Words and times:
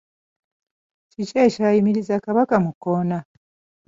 Kiki 1.11 1.35
ekyayimiriza 1.45 2.15
Kabaka 2.25 2.55
mu 2.63 2.71
kkoona? 2.73 3.19